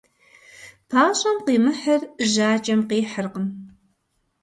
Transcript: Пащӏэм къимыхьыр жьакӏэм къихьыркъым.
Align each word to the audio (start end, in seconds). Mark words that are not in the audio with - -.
Пащӏэм 0.89 1.37
къимыхьыр 1.45 2.01
жьакӏэм 2.31 2.81
къихьыркъым. 2.89 3.47